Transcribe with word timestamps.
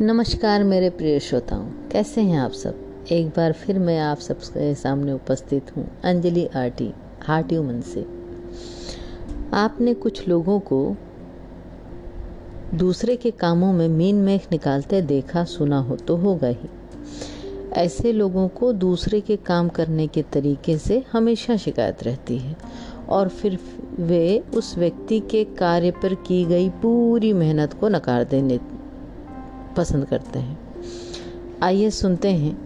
नमस्कार 0.00 0.62
मेरे 0.64 0.88
प्रिय 0.90 1.18
श्रोताओं, 1.20 1.66
कैसे 1.92 2.20
हैं 2.20 2.38
आप 2.38 2.50
सब? 2.50 3.06
एक 3.12 3.28
बार 3.28 3.52
फिर 3.52 3.78
मैं 3.78 3.98
आप 4.00 4.18
सबके 4.18 4.74
सामने 4.74 5.12
उपस्थित 5.12 5.70
हूँ, 5.76 5.86
अंजलि 6.04 6.44
आर्टी 6.46 6.92
हार्टी 7.22 7.58
मन 7.58 7.80
से। 7.80 8.00
आपने 9.52 9.94
कुछ 9.94 10.28
लोगों 10.28 10.58
को 10.60 10.96
दूसरे 12.74 13.16
के 13.16 13.30
कामों 13.30 13.72
में 13.72 13.88
मीन 13.88 14.16
मेख 14.16 14.46
निकालते 14.52 15.02
देखा, 15.02 15.44
सुना 15.44 15.78
हो 15.78 15.96
तो 15.96 16.16
होगा 16.16 16.48
ही। 16.48 16.68
ऐसे 17.72 18.12
लोगों 18.12 18.48
को 18.48 18.72
दूसरे 18.72 19.20
के 19.20 19.36
काम 19.36 19.68
करने 19.68 20.06
के 20.06 20.22
तरीके 20.22 20.78
से 20.78 21.04
हमेशा 21.12 21.56
शिकायत 21.56 22.02
रहती 22.02 22.38
है, 22.38 22.56
और 23.08 23.28
फिर 23.28 23.58
वे 23.98 24.38
उस 24.54 24.78
व्यक्ति 24.78 25.20
के 25.20 25.44
कार्य 25.44 25.90
पर 25.90 26.14
की 26.14 26.44
गई 26.44 26.70
पूरी 26.70 27.32
मेहनत 27.32 27.72
को 27.72 27.88
नकार 27.88 28.24
देने 28.24 28.58
पसंद 29.76 30.04
करते 30.04 30.38
हैं। 30.38 30.58
आइए 31.62 31.90
सुनते 31.92 32.28
हैं, 32.28 32.56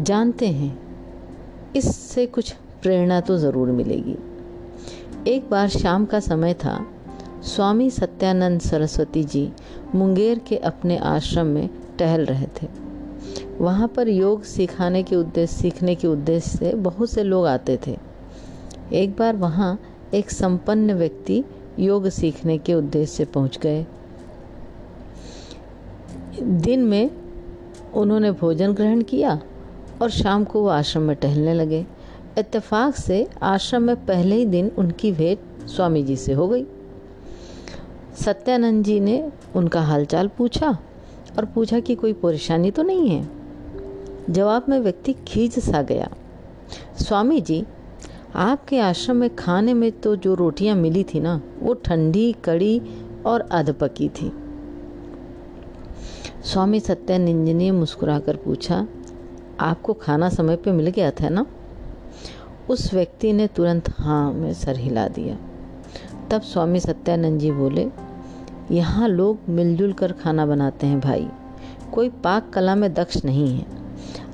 जानते 0.00 0.46
हैं, 0.48 0.78
इससे 1.76 2.26
कुछ 2.26 2.52
प्रेरणा 2.82 3.20
तो 3.20 3.36
ज़रूर 3.38 3.70
मिलेगी। 3.70 4.16
एक 5.28 5.48
बार 5.50 5.68
शाम 5.68 6.04
का 6.04 6.20
समय 6.20 6.54
था, 6.54 6.78
स्वामी 7.44 7.90
सत्यानंद 7.90 8.60
सरस्वती 8.60 9.24
जी 9.24 9.50
मुंगेर 9.94 10.38
के 10.38 10.56
अपने 10.56 10.96
आश्रम 10.98 11.46
में 11.46 11.68
टहल 11.98 12.24
रहे 12.24 12.46
थे। 12.56 12.68
वहाँ 13.60 13.88
पर 13.88 14.08
योग 14.08 14.42
सिखाने 14.44 15.02
के 15.02 15.16
उद्देश्य 15.16 15.56
सीखने 15.56 15.94
के 15.94 16.08
उद्देश्य 16.08 16.58
से 16.58 16.74
बहुत 16.74 17.10
से 17.10 17.22
लोग 17.22 17.46
आते 17.46 17.78
थे। 17.86 17.96
एक 18.92 19.16
बार 19.16 19.36
वहाँ 19.36 19.78
एक 20.14 20.30
संपन्न 20.30 20.94
व्यक्ति 20.94 21.42
योग 21.78 22.08
सीखने 22.08 22.56
के 22.58 22.74
उद्देश्य 22.74 23.14
से 23.14 23.24
पहुँच 23.24 23.58
गए। 23.58 23.84
दिन 26.42 26.84
में 26.84 27.10
उन्होंने 27.94 28.30
भोजन 28.30 28.72
ग्रहण 28.72 29.02
किया 29.02 29.42
और 30.02 30.10
शाम 30.10 30.44
को 30.44 30.62
वो 30.62 30.68
आश्रम 30.68 31.02
में 31.02 31.16
टहलने 31.16 31.54
लगे। 31.54 31.86
इत्तेफाक 32.38 32.94
से 32.94 33.28
आश्रम 33.42 33.82
में 33.82 34.06
पहले 34.06 34.36
ही 34.36 34.46
दिन 34.46 34.72
उनकी 34.78 35.12
भेंट 35.12 35.68
स्वामी 35.68 36.02
जी 36.02 36.16
से 36.16 36.32
हो 36.32 36.48
गई। 36.48 36.66
सत्यानंद 38.24 38.84
जी 38.84 39.00
ने 39.00 39.32
उनका 39.56 39.80
हालचाल 39.80 40.28
पूछा 40.28 40.78
और 41.38 41.44
पूछा 41.44 41.80
कि 41.80 41.94
कोई 41.94 42.12
परेशानी 42.12 42.70
तो 42.70 42.82
नहीं 42.82 43.08
है? 43.08 43.28
जवाब 44.30 44.64
में 44.68 44.80
व्यक्ति 44.80 45.12
खींच 45.12 45.58
सा 45.58 45.82
गया। 45.82 46.10
स्वामी 47.00 47.40
जी 47.40 47.64
आपके 48.34 48.78
आश्रम 48.78 49.16
में 49.16 49.36
खाने 49.36 49.74
में 49.74 49.92
तो 49.92 50.16
जो 50.16 50.34
रोटियाँ 50.34 50.76
मिली 50.76 51.04
थी 51.04 51.20
ना, 51.20 51.40
वो 51.60 51.74
ठंडी, 51.74 52.32
कड़ी 52.32 52.82
और 53.26 53.40
अधपकी 53.40 54.08
थी। 54.08 54.32
स्वामी 56.44 56.80
सत्यानंद 56.80 57.48
ने 57.48 57.70
मुस्कुराकर 57.70 58.36
पूछा, 58.36 58.86
आपको 59.60 59.92
खाना 59.92 60.28
समय 60.28 60.56
पे 60.56 60.72
मिल 60.72 60.88
गया 60.88 61.10
था 61.10 61.28
ना? 61.28 61.44
उस 62.70 62.94
व्यक्ति 62.94 63.32
ने 63.32 63.46
तुरंत 63.46 63.90
हाँ 63.98 64.32
में 64.32 64.52
सर 64.54 64.76
हिला 64.76 65.06
दिया। 65.08 65.36
तब 66.30 66.42
स्वामी 66.42 66.80
सत्यानंद 66.80 67.40
जी 67.40 67.50
बोले, 67.50 67.86
यहाँ 68.70 69.08
लोग 69.08 69.38
मिलजुल 69.48 69.92
कर 69.92 70.12
खाना 70.12 70.46
बनाते 70.46 70.86
हैं 70.86 71.00
भाई। 71.00 71.28
कोई 71.92 72.08
पाक 72.08 72.50
कला 72.50 72.74
में 72.74 72.94
दक्ष 72.94 73.24
नहीं 73.24 73.48
है। 73.58 73.66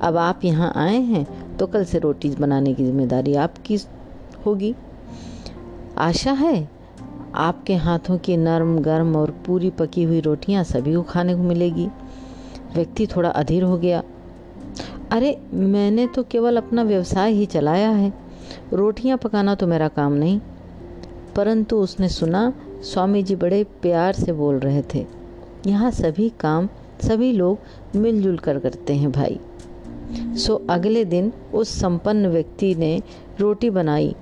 अब 0.01 0.17
आप 0.17 0.45
यहाँ 0.45 0.73
आए 0.77 1.01
हैं 1.01 1.57
तो 1.57 1.67
कल 1.67 1.85
से 1.85 1.99
रोटी 1.99 2.31
बनाने 2.31 2.75
की 2.75 2.85
ज़िम्मेदारी 2.85 3.35
आपकी 3.35 3.79
होगी। 4.47 4.75
आशा 5.99 6.33
है 6.33 6.69
आपके 7.39 7.75
हाथों 7.75 8.19
की 8.19 8.37
नरम, 8.37 8.79
गर्म 8.79 9.17
और 9.17 9.31
पूरी 9.31 9.71
पकी 9.71 10.03
हुई 10.03 10.21
रोटियाँ 10.21 10.65
सभी 10.65 10.95
को 10.95 11.03
खाने 11.03 11.35
को 11.35 11.43
मिलेगी। 11.43 11.89
व्यक्ति 12.75 13.07
थोड़ा 13.07 13.29
अधीर 13.29 13.63
हो 13.63 13.79
गया। 13.79 14.03
अरे, 15.11 15.41
मैंने 15.55 16.07
तो 16.07 16.23
केवल 16.23 16.57
अपना 16.57 16.83
व्यवसाय 16.83 17.33
ही 17.33 17.47
चलाया 17.47 17.91
है। 17.91 18.13
रोटियाँ 18.73 19.19
पकाना 19.19 19.55
तो 19.55 19.67
मेरा 19.67 19.89
काम 19.89 20.13
नहीं। 20.13 20.41
परंतु 21.37 21.77
उसने 21.77 22.09
सुना 22.09 22.53
स्वामी 22.83 23.23
जी 23.23 23.37
बड़े 23.37 23.65
प्यार 23.65 24.13
से 24.13 24.33
बोल 24.33 24.59
रहे 24.59 24.83
थे। 24.95 25.07
यहाँ 25.67 25.91
सभी 25.91 26.29
काम, 26.29 26.69
सभी 27.03 27.33
लोग 27.33 27.59
मिलजुल 27.97 28.39
कर 28.39 28.59
करते 28.59 28.95
हैं 28.95 29.13
भाई। 29.13 29.41
सो 30.13 30.67
अगले 30.71 31.05
दिन 31.05 31.33
उस 31.55 31.81
संपन्न 31.81 32.27
व्यक्ति 32.27 32.75
ने 32.75 33.03
रोटी 33.41 33.71
बनाई। 33.71 34.15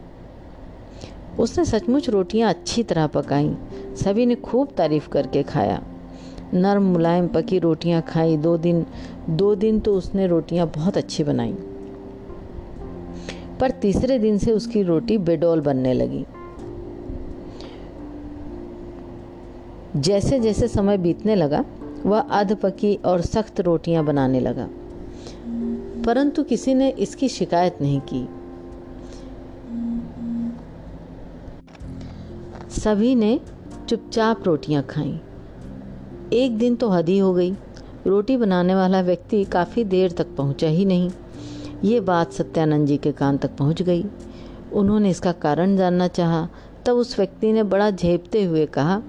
उसने 1.39 1.65
सचमुच 1.65 2.09
रोटियाँ 2.09 2.51
अच्छी 2.51 2.83
तरह 2.83 3.07
पकाई। 3.07 3.57
सभी 3.95 4.27
ने 4.27 4.35
खूब 4.35 4.69
तारीफ़ 4.77 5.09
करके 5.09 5.43
खाया। 5.43 5.83
नरम 6.55 6.83
मुलायम 6.83 7.29
पकी 7.29 7.59
रोटियाँ 7.59 8.03
खाई। 8.03 8.37
दो 8.37 8.57
दिन 8.57 8.87
दो 9.31 9.55
दिन 9.55 9.81
तो 9.81 9.95
उसने 9.95 10.27
रोटियाँ 10.27 10.67
बहुत 10.67 10.97
अच्छी 10.97 11.25
बनाई। 11.25 11.53
पर 13.61 13.71
तीसरे 13.71 14.19
दिन 14.19 14.39
से 14.39 14.53
उसकी 14.53 14.83
रोटी 14.83 15.19
बेडोल 15.19 15.61
बनने 15.61 15.93
लगी। 15.93 16.27
जैसे 19.97 20.41
जैसे 20.41 20.69
समय 20.69 20.99
बीतने 20.99 21.35
लगा, 21.35 21.65
वह 22.07 22.19
अध 22.19 22.57
पकी 22.57 22.97
और 22.97 23.21
सख्त 23.21 23.61
रोटियाँ 23.61 24.05
बनाने 24.05 24.41
लगा। 24.41 24.69
परंतु 26.07 26.43
किसी 26.43 26.75
ने 26.75 26.91
इसकी 26.91 27.29
शिकायत 27.29 27.79
नहीं 27.81 28.01
की। 28.01 28.29
सभी 32.77 33.15
ने 33.15 33.39
चुपचाप 33.89 34.43
रोटियाँ 34.45 34.83
खाईं। 34.83 35.19
एक 36.33 36.57
दिन 36.59 36.75
तो 36.77 36.89
हदी 36.89 37.19
हो 37.19 37.33
गई। 37.35 37.51
रोटी 38.07 38.37
बनाने 38.37 38.75
वाला 38.75 39.01
व्यक्ति 39.01 39.43
काफ़ी 39.45 39.85
देर 39.85 40.13
तक 40.13 40.35
पहुँचा 40.37 40.67
ही 40.67 40.85
नहीं। 40.85 41.11
ये 41.85 42.01
बात 42.01 42.33
सत्यानंद 42.33 42.87
जी 42.87 42.97
के 42.97 43.13
कान 43.13 43.39
तक 43.39 43.57
पहुँच 43.57 43.83
गई। 43.83 44.05
उन्होंने 44.73 45.11
इसका 45.11 45.33
कारण 45.33 45.77
जानना 45.77 46.09
चाहा। 46.09 46.49
तब 46.87 46.97
उस 46.97 47.19
व्यक्ति 47.19 47.53
ने 47.53 47.63
बड़ा 47.63 47.91
झेपते 47.91 48.45
हुए 48.45 48.67
कहा, 48.67 49.03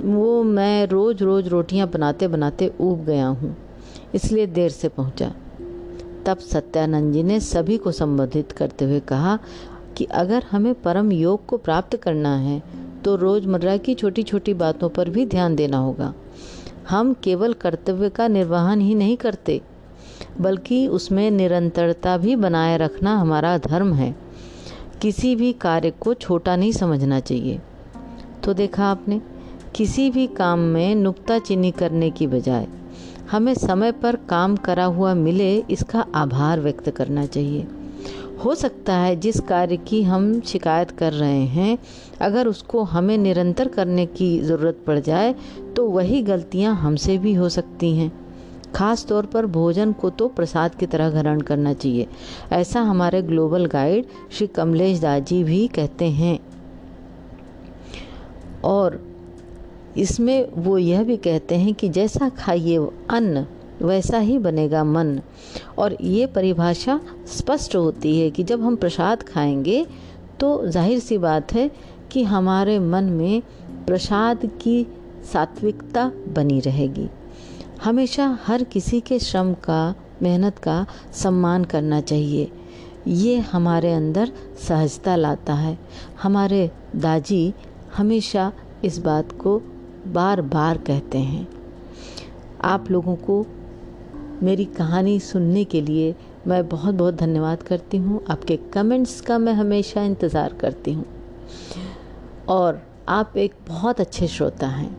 वो 0.00 0.42
मैं 0.42 0.86
रोज़ 0.86 1.24
रोज़ 1.24 1.48
रोटियाँ 1.48 1.88
बनाते 1.88 2.28
बनाते 2.28 2.72
ऊब 2.80 3.04
गया 3.04 3.26
हूँ, 3.26 3.56
इसलिए 4.14 4.46
देर 4.46 4.70
से 4.70 4.88
पहुँचा। 4.88 5.32
तब 6.26 6.38
सत्यानंद 6.38 7.12
जी 7.12 7.22
ने 7.22 7.40
सभी 7.40 7.78
को 7.78 7.92
संबोधित 7.92 8.52
करते 8.52 8.84
हुए 8.84 9.00
कहा 9.00 9.38
कि 9.96 10.04
अगर 10.04 10.44
हमें 10.50 10.74
परम 10.74 11.12
योग 11.12 11.46
को 11.46 11.56
प्राप्त 11.56 11.96
करना 11.96 12.36
है 12.36 12.62
तो 13.04 13.16
रोज़मर्रा 13.16 13.76
की 13.76 13.94
छोटी 13.94 14.22
छोटी 14.22 14.54
बातों 14.54 14.88
पर 14.88 15.10
भी 15.10 15.26
ध्यान 15.26 15.56
देना 15.56 15.78
होगा। 15.78 16.12
हम 16.88 17.12
केवल 17.14 17.52
कर्तव्य 17.52 18.08
का 18.08 18.28
निर्वहन 18.28 18.80
ही 18.80 18.94
नहीं 18.94 19.16
करते, 19.16 19.60
बल्कि 20.40 20.86
उसमें 20.88 21.30
निरंतरता 21.30 22.16
भी 22.16 22.36
बनाए 22.36 22.76
रखना 22.76 23.16
हमारा 23.16 23.58
धर्म 23.58 23.92
है। 23.94 24.14
किसी 25.02 25.34
भी 25.36 25.52
कार्य 25.52 25.90
को 25.90 26.14
छोटा 26.14 26.56
नहीं 26.56 26.72
समझना 26.72 27.20
चाहिए। 27.20 27.60
तो 28.44 28.54
देखा 28.54 28.84
आपने, 28.84 29.20
किसी 29.74 30.10
भी 30.10 30.26
काम 30.26 30.58
में 30.58 30.94
नुक्ताचीनी 30.94 31.70
करने 31.70 32.10
की 32.10 32.26
बजाय 32.26 32.66
हमें 33.30 33.54
समय 33.54 33.92
पर 33.92 34.16
काम 34.16 34.56
करा 34.56 34.84
हुआ 34.84 35.14
मिले 35.14 35.56
इसका 35.70 36.06
आभार 36.14 36.60
व्यक्त 36.60 36.90
करना 36.90 37.26
चाहिए। 37.26 37.66
हो 38.44 38.54
सकता 38.54 38.94
है 38.94 39.14
जिस 39.16 39.40
कार्य 39.40 39.76
की 39.78 40.02
हम 40.02 40.40
शिकायत 40.40 40.90
कर 40.90 41.12
रहे 41.12 41.44
हैं, 41.46 41.78
अगर 42.20 42.46
उसको 42.46 42.82
हमें 42.82 43.16
निरंतर 43.18 43.68
करने 43.68 44.06
की 44.06 44.38
ज़रूरत 44.40 44.82
पड़ 44.86 44.98
जाए 44.98 45.34
तो 45.76 45.86
वही 45.86 46.22
गलतियाँ 46.22 46.74
हमसे 46.76 47.16
भी 47.18 47.34
हो 47.34 47.48
सकती 47.48 47.94
हैं। 47.96 48.12
खास 48.74 49.04
तौर 49.06 49.26
पर 49.26 49.46
भोजन 49.46 49.92
को 49.92 50.10
तो 50.10 50.28
प्रसाद 50.28 50.74
की 50.74 50.86
तरह 50.86 51.10
ग्रहण 51.10 51.40
करना 51.40 51.72
चाहिए। 51.72 52.06
ऐसा 52.52 52.80
हमारे 52.80 53.22
ग्लोबल 53.22 53.66
गाइड 53.66 54.06
श्री 54.32 54.46
कमलेश 54.46 55.00
दास 55.00 55.22
जी 55.22 55.42
भी 55.44 55.66
कहते 55.68 56.08
हैं। 56.10 56.38
और 58.64 59.00
इसमें 59.96 60.48
वो 60.54 60.78
यह 60.78 61.02
भी 61.04 61.16
कहते 61.16 61.54
हैं 61.54 61.74
कि 61.74 61.88
जैसा 61.88 62.28
खाइए 62.28 62.76
अन्न 63.10 63.46
वैसा 63.82 64.18
ही 64.18 64.38
बनेगा 64.38 64.84
मन। 64.84 65.20
और 65.78 65.96
ये 66.00 66.26
परिभाषा 66.26 67.00
स्पष्ट 67.26 67.76
होती 67.76 68.20
है 68.20 68.30
कि 68.30 68.42
जब 68.42 68.62
हम 68.62 68.76
प्रसाद 68.76 69.22
खाएँगे 69.22 69.86
तो 70.40 70.66
ज़ाहिर 70.66 70.98
सी 70.98 71.18
बात 71.18 71.52
है 71.52 71.70
कि 72.12 72.22
हमारे 72.22 72.78
मन 72.78 73.04
में 73.04 73.42
प्रसाद 73.86 74.46
की 74.62 74.86
सात्विकता 75.32 76.10
बनी 76.28 76.60
रहेगी। 76.60 77.08
हमेशा 77.84 78.38
हर 78.46 78.64
किसी 78.64 79.00
के 79.00 79.18
श्रम 79.18 79.52
का, 79.54 79.94
मेहनत 80.22 80.58
का 80.58 80.86
सम्मान 81.12 81.64
करना 81.64 82.00
चाहिए। 82.00 82.50
ये 83.06 83.38
हमारे 83.38 83.92
अंदर 83.92 84.32
सहजता 84.68 85.16
लाता 85.16 85.54
है। 85.54 85.78
हमारे 86.22 86.70
दाजी 86.96 87.54
हमेशा 87.96 88.52
इस 88.84 88.98
बात 88.98 89.32
को 89.32 89.60
बार 90.06 90.40
बार 90.42 90.78
कहते 90.78 91.18
हैं। 91.18 91.46
आप 92.64 92.90
लोगों 92.90 93.16
को 93.16 93.46
मेरी 94.42 94.64
कहानी 94.64 95.20
सुनने 95.20 95.64
के 95.64 95.80
लिए 95.80 96.14
मैं 96.46 96.68
बहुत 96.68 96.94
बहुत 96.94 97.14
धन्यवाद 97.14 97.62
करती 97.62 97.96
हूँ। 97.96 98.20
आपके 98.30 98.56
कमेंट्स 98.56 99.20
का 99.20 99.38
मैं 99.38 99.52
हमेशा 99.52 100.02
इंतज़ार 100.02 100.52
करती 100.52 100.92
हूँ। 100.92 101.04
और 102.48 102.82
आप 103.08 103.36
एक 103.36 103.54
बहुत 103.68 104.00
अच्छे 104.00 104.26
श्रोता 104.26 104.66
हैं। 104.66 104.96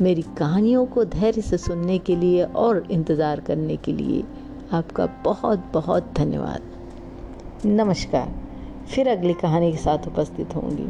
मेरी 0.00 0.22
कहानियों 0.22 0.86
को 0.86 1.04
धैर्य 1.04 1.42
से 1.42 1.58
सुनने 1.58 1.98
के 1.98 2.16
लिए 2.16 2.44
और 2.44 2.86
इंतज़ार 2.90 3.40
करने 3.40 3.76
के 3.76 3.92
लिए 3.92 4.22
आपका 4.72 5.06
बहुत 5.24 5.70
बहुत 5.72 6.12
धन्यवाद। 6.16 6.62
नमस्कार। 7.66 8.34
फिर 8.88 9.08
अगली 9.08 9.34
कहानी 9.34 9.70
के 9.72 9.78
साथ 9.78 10.06
उपस्थित 10.06 10.54
होंगी। 10.56 10.88